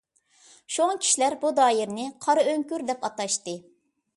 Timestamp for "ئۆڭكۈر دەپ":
2.49-3.07